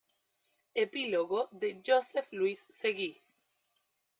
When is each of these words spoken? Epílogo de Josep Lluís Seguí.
Epílogo 0.83 1.43
de 1.51 1.69
Josep 1.85 2.33
Lluís 2.39 2.65
Seguí. 2.81 3.11